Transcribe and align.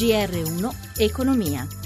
GR1 0.00 0.72
Economia. 0.98 1.79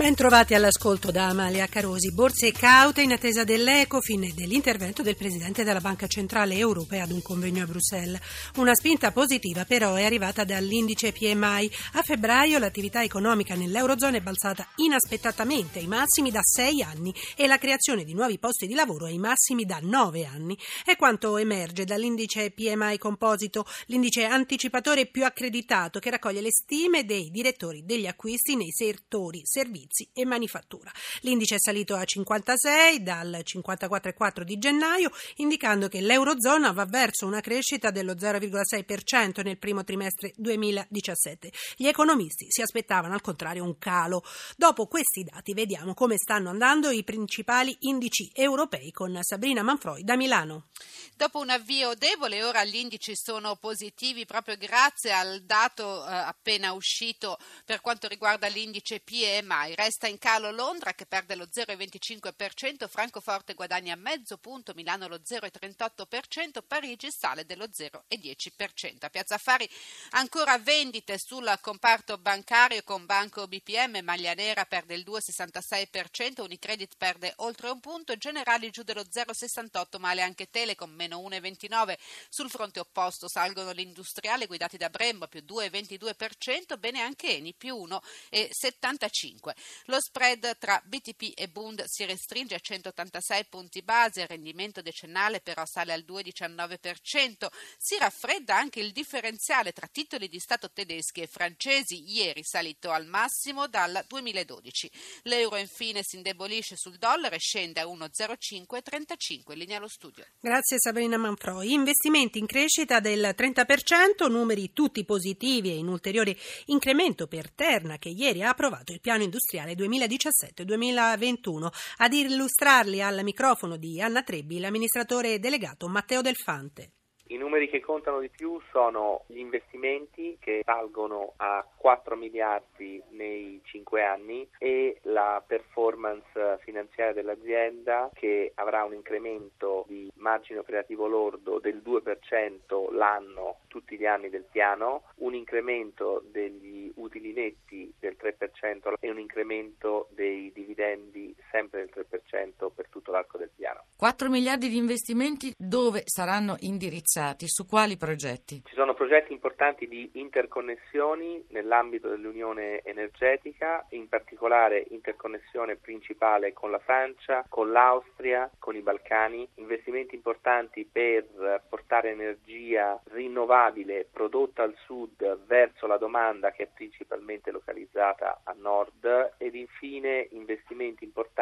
Ben 0.00 0.14
trovati 0.14 0.54
all'ascolto 0.54 1.10
da 1.10 1.28
Amalia 1.28 1.66
Carosi. 1.66 2.10
Borse 2.14 2.52
caute 2.52 3.02
in 3.02 3.12
attesa 3.12 3.44
dell'Ecofin 3.44 4.24
e 4.24 4.32
dell'intervento 4.34 5.02
del 5.02 5.14
Presidente 5.14 5.62
della 5.62 5.82
Banca 5.82 6.06
Centrale 6.06 6.56
Europea 6.56 7.02
ad 7.02 7.10
un 7.10 7.20
convegno 7.20 7.64
a 7.64 7.66
Bruxelles. 7.66 8.18
Una 8.56 8.74
spinta 8.74 9.12
positiva 9.12 9.66
però 9.66 9.96
è 9.96 10.04
arrivata 10.04 10.44
dall'indice 10.44 11.12
PMI. 11.12 11.70
A 11.92 12.02
febbraio 12.02 12.58
l'attività 12.58 13.02
economica 13.02 13.54
nell'Eurozona 13.54 14.16
è 14.16 14.22
balzata 14.22 14.66
inaspettatamente 14.76 15.80
ai 15.80 15.86
massimi 15.86 16.30
da 16.30 16.40
sei 16.42 16.80
anni 16.80 17.14
e 17.36 17.46
la 17.46 17.58
creazione 17.58 18.04
di 18.04 18.14
nuovi 18.14 18.38
posti 18.38 18.66
di 18.66 18.72
lavoro 18.72 19.04
ai 19.04 19.18
massimi 19.18 19.66
da 19.66 19.80
nove 19.82 20.24
anni. 20.24 20.56
È 20.82 20.96
quanto 20.96 21.36
emerge 21.36 21.84
dall'indice 21.84 22.52
PMI 22.52 22.96
composito, 22.96 23.66
l'indice 23.88 24.24
anticipatore 24.24 25.04
più 25.04 25.26
accreditato 25.26 25.98
che 25.98 26.08
raccoglie 26.08 26.40
le 26.40 26.52
stime 26.52 27.04
dei 27.04 27.28
direttori 27.28 27.84
degli 27.84 28.06
acquisti 28.06 28.56
nei 28.56 28.72
settori 28.72 29.42
servizi 29.44 29.88
servizi 29.90 30.08
e 30.12 30.24
manifattura. 30.24 30.90
L'indice 31.20 31.56
è 31.56 31.58
salito 31.58 31.96
a 31.96 32.04
56 32.04 33.02
dal 33.02 33.42
54,4 33.42 34.42
di 34.42 34.58
gennaio, 34.58 35.10
indicando 35.36 35.88
che 35.88 36.00
l'Eurozona 36.00 36.72
va 36.72 36.86
verso 36.86 37.26
una 37.26 37.40
crescita 37.40 37.90
dello 37.90 38.14
0,6% 38.14 39.42
nel 39.42 39.58
primo 39.58 39.84
trimestre 39.84 40.32
2017. 40.36 41.52
Gli 41.76 41.86
economisti 41.86 42.46
si 42.48 42.62
aspettavano 42.62 43.14
al 43.14 43.20
contrario 43.20 43.64
un 43.64 43.76
calo. 43.78 44.22
Dopo 44.56 44.86
questi 44.86 45.24
dati 45.24 45.52
vediamo 45.52 45.94
come 45.94 46.16
stanno 46.16 46.50
andando 46.50 46.90
i 46.90 47.04
principali 47.04 47.76
indici 47.80 48.30
europei 48.32 48.92
con 48.92 49.18
Sabrina 49.22 49.62
Manfroi 49.62 50.04
da 50.04 50.16
Milano. 50.16 50.68
Dopo 51.16 51.40
un 51.40 51.50
avvio 51.50 51.94
debole, 51.94 52.42
ora 52.42 52.64
gli 52.64 52.76
indici 52.76 53.12
sono 53.14 53.56
positivi 53.56 54.24
proprio 54.24 54.56
grazie 54.56 55.12
al 55.12 55.42
dato 55.42 56.06
eh, 56.06 56.12
appena 56.12 56.72
uscito 56.72 57.38
per 57.64 57.80
quanto 57.80 58.08
riguarda 58.08 58.46
l'indice 58.46 59.00
PMI. 59.00 59.74
Resta 59.82 60.06
in 60.06 60.18
calo 60.18 60.50
Londra 60.50 60.92
che 60.92 61.06
perde 61.06 61.34
lo 61.34 61.46
0,25%, 61.46 62.86
Francoforte 62.86 63.54
guadagna 63.54 63.94
mezzo 63.94 64.36
punto, 64.36 64.74
Milano 64.74 65.08
lo 65.08 65.16
0,38%, 65.16 66.62
Parigi 66.68 67.10
sale 67.10 67.46
dello 67.46 67.64
0,10%. 67.64 68.96
A 69.00 69.08
Piazza 69.08 69.36
Affari 69.36 69.66
ancora 70.10 70.58
vendite 70.58 71.16
sul 71.16 71.50
comparto 71.62 72.18
bancario 72.18 72.82
con 72.82 73.06
Banco 73.06 73.48
BPM, 73.48 74.00
Maglia 74.02 74.34
Nera 74.34 74.66
perde 74.66 74.96
il 74.96 75.02
2,66%, 75.02 76.42
Unicredit 76.42 76.96
perde 76.98 77.32
oltre 77.36 77.70
un 77.70 77.80
punto, 77.80 78.14
Generali 78.18 78.68
giù 78.68 78.82
dello 78.82 79.04
0,68%, 79.04 79.98
male 79.98 80.20
anche 80.20 80.50
Telecom 80.50 80.90
meno 80.90 81.20
1,29%. 81.20 81.96
Sul 82.28 82.50
fronte 82.50 82.80
opposto 82.80 83.28
salgono 83.28 83.72
gli 83.72 83.80
industriali 83.80 84.44
guidati 84.44 84.76
da 84.76 84.90
Brembo 84.90 85.26
più 85.26 85.40
2,22%, 85.40 86.78
bene 86.78 87.00
anche 87.00 87.34
Eni 87.34 87.54
più 87.54 87.76
1,75%. 87.76 89.68
Lo 89.86 90.00
spread 90.00 90.58
tra 90.58 90.80
BTP 90.84 91.32
e 91.34 91.48
Bund 91.48 91.84
si 91.86 92.04
restringe 92.04 92.54
a 92.54 92.58
186 92.58 93.46
punti 93.46 93.82
base, 93.82 94.22
il 94.22 94.28
rendimento 94.28 94.82
decennale 94.82 95.40
però 95.40 95.64
sale 95.64 95.92
al 95.92 96.04
2,19%. 96.06 97.46
Si 97.78 97.96
raffredda 97.98 98.56
anche 98.56 98.80
il 98.80 98.92
differenziale 98.92 99.72
tra 99.72 99.86
titoli 99.86 100.28
di 100.28 100.38
Stato 100.38 100.70
tedeschi 100.70 101.20
e 101.20 101.26
francesi, 101.26 102.02
ieri 102.06 102.42
salito 102.42 102.90
al 102.90 103.06
massimo 103.06 103.66
dal 103.68 104.04
2012. 104.06 104.90
L'euro 105.22 105.56
infine 105.56 106.02
si 106.02 106.16
indebolisce 106.16 106.76
sul 106.76 106.96
dollaro 106.96 107.34
e 107.34 107.38
scende 107.38 107.80
a 107.80 107.86
1,0535. 107.86 109.54
Linea 109.54 109.78
allo 109.78 109.88
studio. 109.88 110.24
Grazie 110.40 110.78
Sabrina 110.78 111.16
Manfroi. 111.16 111.72
Investimenti 111.72 112.38
in 112.38 112.46
crescita 112.46 113.00
del 113.00 113.34
30%, 113.36 114.28
numeri 114.30 114.72
tutti 114.72 115.04
positivi 115.04 115.70
e 115.70 115.76
in 115.76 115.88
ulteriore 115.88 116.36
incremento 116.66 117.26
per 117.26 117.50
Terna 117.50 117.98
che 117.98 118.08
ieri 118.08 118.42
ha 118.42 118.50
approvato 118.50 118.92
il 118.92 119.00
piano 119.00 119.22
industriale 119.22 119.59
2017-2021. 119.64 121.68
Ad 121.98 122.12
illustrarli 122.12 123.02
al 123.02 123.20
microfono 123.22 123.76
di 123.76 124.00
Anna 124.00 124.22
Trebbi 124.22 124.58
l'amministratore 124.58 125.38
delegato 125.38 125.88
Matteo 125.88 126.20
Delfante. 126.20 126.92
I 127.30 127.36
numeri 127.36 127.68
che 127.68 127.78
contano 127.78 128.18
di 128.18 128.28
più 128.28 128.60
sono 128.72 129.22
gli 129.28 129.38
investimenti 129.38 130.36
che 130.40 130.62
salgono 130.64 131.34
a 131.36 131.64
4 131.76 132.16
miliardi 132.16 133.00
nei 133.10 133.60
5 133.62 134.02
anni 134.02 134.48
e 134.58 134.98
la 135.02 135.40
performance 135.46 136.58
finanziaria 136.58 137.12
dell'azienda 137.12 138.10
che 138.14 138.50
avrà 138.56 138.82
un 138.82 138.94
incremento 138.94 139.84
di 139.86 140.10
margine 140.16 140.58
operativo 140.58 141.06
lordo 141.06 141.60
del 141.60 141.80
2% 141.84 142.92
l'anno 142.94 143.58
tutti 143.68 143.96
gli 143.96 144.06
anni 144.06 144.28
del 144.28 144.46
piano, 144.50 145.04
un 145.18 145.32
incremento 145.32 146.24
degli 146.32 146.90
utili 146.96 147.32
netti 147.32 147.94
del 148.00 148.16
3% 148.20 148.94
e 148.98 149.08
un 149.08 149.20
incremento 149.20 150.08
dei 150.10 150.50
dividendi 150.52 151.29
sempre 151.50 151.80
del 151.80 152.06
3% 152.08 152.70
per 152.74 152.88
tutto 152.88 153.10
l'arco 153.10 153.38
del 153.38 153.50
piano. 153.54 153.84
4 153.96 154.28
miliardi 154.30 154.68
di 154.68 154.76
investimenti 154.76 155.52
dove 155.56 156.02
saranno 156.06 156.56
indirizzati? 156.60 157.46
Su 157.48 157.66
quali 157.66 157.96
progetti? 157.96 158.62
Ci 158.64 158.74
sono 158.74 158.94
progetti 158.94 159.32
importanti 159.32 159.88
di 159.88 160.10
interconnessioni 160.14 161.44
nell'ambito 161.48 162.08
dell'Unione 162.08 162.82
energetica, 162.82 163.84
in 163.90 164.08
particolare 164.08 164.86
interconnessione 164.90 165.76
principale 165.76 166.52
con 166.52 166.70
la 166.70 166.78
Francia, 166.78 167.44
con 167.48 167.72
l'Austria, 167.72 168.50
con 168.58 168.76
i 168.76 168.80
Balcani, 168.80 169.46
investimenti 169.56 170.14
importanti 170.14 170.88
per 170.90 171.62
portare 171.68 172.10
energia 172.10 173.00
rinnovabile 173.10 174.08
prodotta 174.10 174.62
al 174.62 174.74
sud 174.84 175.46
verso 175.46 175.86
la 175.86 175.96
domanda 175.96 176.52
che 176.52 176.64
è 176.64 176.68
principalmente 176.72 177.50
localizzata 177.50 178.40
a 178.44 178.54
nord 178.58 179.34
ed 179.38 179.54
infine 179.54 180.28
investimenti 180.30 181.04
importanti 181.04 181.39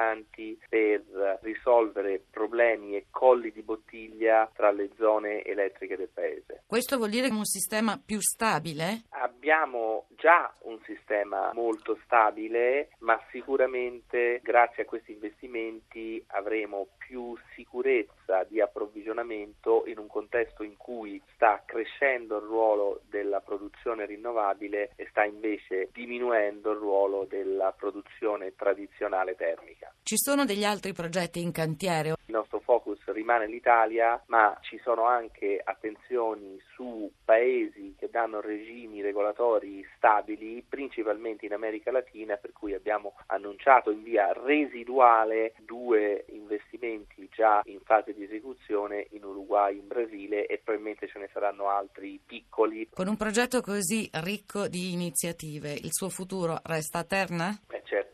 per 0.69 1.39
risolvere 1.43 2.23
problemi 2.31 2.97
e 2.97 3.07
colli 3.11 3.53
di 3.53 3.63
bottiglia 3.63 4.51
tra 4.55 4.71
le 4.71 4.91
zone 4.97 5.43
elettriche 5.45 5.67
elettriche 5.69 5.97
del 5.97 6.09
Paese. 6.13 6.63
Questo 6.67 6.97
vuol 6.97 7.11
dire 7.11 7.29
un 7.29 7.45
sistema 7.45 8.01
più 8.05 8.21
stabile? 8.21 9.05
Abbiamo 9.11 10.07
già 10.17 10.53
un 10.63 10.79
sistema 10.85 11.53
molto 11.55 11.99
stabile, 12.05 12.91
ma 12.99 13.21
sicuramente 13.31 14.41
grazie 14.43 14.83
a 14.83 14.87
questi 14.87 15.13
investimenti 15.13 16.23
avremo 16.29 16.89
più 16.99 17.37
sicurezza 17.55 18.45
di 18.45 18.61
approvvigionamento 18.61 19.85
in 19.87 19.99
un 19.99 20.09
contesto 20.09 20.63
in 20.63 20.77
cui 20.77 21.21
sta 21.35 21.63
crescendo 21.65 22.37
il 22.37 22.45
ruolo 22.45 23.01
della 23.09 23.41
produzione 23.41 24.07
rinnovabile 24.07 24.91
e 24.97 25.07
sta 25.11 25.25
invece 25.25 25.89
diminuendo 25.93 26.73
il 26.73 26.79
ruolo 26.79 27.25
della 27.25 27.73
produzione 27.73 28.55
tradizionale 28.55 29.35
termica. 29.37 29.88
Ci 30.03 30.17
sono 30.17 30.45
degli 30.45 30.65
altri 30.65 30.93
progetti 30.93 31.43
in 31.43 31.53
cantiere? 31.53 32.15
Il 32.27 32.35
nostro 32.35 32.61
focus 32.61 32.99
rimane 33.07 33.47
l'Italia, 33.47 34.23
ma 34.27 34.57
ci 34.63 34.81
sono 34.83 35.05
anche 35.05 35.61
attenzioni 35.63 36.59
su 36.75 37.11
paesi 37.25 37.95
che 37.99 38.09
danno 38.11 38.41
regimi 38.41 39.03
regolatori 39.03 39.85
stabili, 39.97 40.65
principalmente 40.67 41.45
in 41.45 41.53
America 41.53 41.91
Latina, 41.91 42.37
per 42.37 42.53
cui 42.53 42.73
abbiamo 42.75 43.17
annunciato 43.27 43.91
in 43.91 44.03
via 44.03 44.33
residuale 44.33 45.55
due 45.65 46.25
investimenti 46.29 47.29
già 47.31 47.61
in 47.65 47.81
fase 47.85 48.15
di 48.15 48.25
esecuzione 48.25 49.09
in 49.11 49.25
Uruguay, 49.25 49.77
in 49.77 49.87
Brasile 49.87 50.47
e 50.47 50.59
probabilmente 50.59 51.09
ce 51.09 51.19
ne 51.19 51.29
saranno 51.33 51.69
altri 51.69 52.19
piccoli. 52.25 52.89
Con 52.95 53.09
un 53.09 53.17
progetto 53.17 53.61
così 53.61 54.09
ricco 54.23 54.69
di 54.69 54.93
iniziative, 54.93 55.73
il 55.73 55.93
suo 55.93 56.09
futuro 56.09 56.59
resta 56.65 57.01
a 57.01 57.05
Terna? 57.05 57.51
Eh 57.71 57.83
certo. 57.85 58.08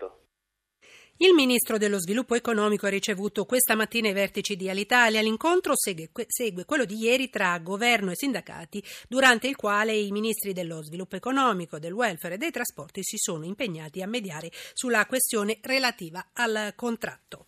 Il 1.18 1.32
ministro 1.32 1.78
dello 1.78 2.00
sviluppo 2.00 2.34
economico 2.34 2.86
ha 2.86 2.88
ricevuto 2.88 3.44
questa 3.44 3.76
mattina 3.76 4.08
i 4.08 4.12
vertici 4.12 4.56
di 4.56 4.68
Alitalia. 4.68 5.20
L'incontro 5.20 5.74
segue, 5.76 6.10
segue, 6.26 6.64
quello 6.64 6.84
di 6.84 6.98
ieri 6.98 7.30
tra 7.30 7.56
governo 7.60 8.10
e 8.10 8.16
sindacati, 8.16 8.82
durante 9.08 9.46
il 9.46 9.54
quale 9.54 9.94
i 9.94 10.10
ministri 10.10 10.52
dello 10.52 10.82
sviluppo 10.82 11.14
economico, 11.14 11.78
del 11.78 11.92
welfare 11.92 12.34
e 12.34 12.38
dei 12.38 12.50
trasporti 12.50 13.04
si 13.04 13.16
sono 13.16 13.44
impegnati 13.44 14.02
a 14.02 14.08
mediare 14.08 14.50
sulla 14.72 15.06
questione 15.06 15.58
relativa 15.62 16.30
al 16.32 16.72
contratto. 16.74 17.46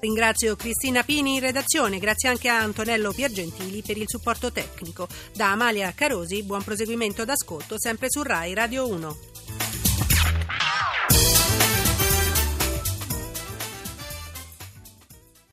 Ringrazio 0.00 0.56
Cristina 0.56 1.02
Pini 1.02 1.34
in 1.34 1.40
redazione, 1.40 1.98
grazie 1.98 2.30
anche 2.30 2.48
a 2.48 2.58
Antonello 2.58 3.12
Piergentili 3.12 3.82
per 3.82 3.98
il 3.98 4.08
supporto 4.08 4.50
tecnico. 4.50 5.06
Da 5.34 5.50
Amalia 5.50 5.92
Carosi, 5.92 6.42
buon 6.42 6.62
proseguimento 6.62 7.26
d'ascolto 7.26 7.78
sempre 7.78 8.06
su 8.08 8.22
RAI 8.22 8.54
Radio 8.54 8.88
1. 8.88 9.37